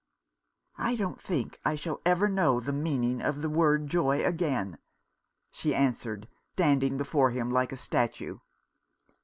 "I 0.79 0.95
don't 0.95 1.21
think 1.21 1.59
I 1.63 1.75
shall 1.75 2.01
ever 2.07 2.27
know 2.27 2.59
the 2.59 2.73
meaning 2.73 3.21
of 3.21 3.43
the 3.43 3.51
word 3.51 3.85
joy 3.87 4.25
again," 4.25 4.79
she 5.51 5.75
answered, 5.75 6.27
standing 6.53 6.97
before 6.97 7.29
him 7.29 7.51
like 7.51 7.71
a 7.71 7.77
statue. 7.77 8.39